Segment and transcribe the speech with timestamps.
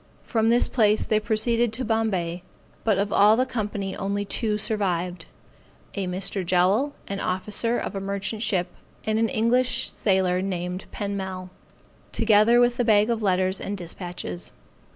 [0.23, 2.41] From this place they proceeded to Bombay,
[2.83, 5.27] but of all the company only two survived.
[5.93, 6.43] A Mr.
[6.43, 8.69] Jowl, an officer of a merchant ship,
[9.05, 11.51] and an English sailor named Penmel
[12.11, 14.51] together with the bag of letters and dispatches.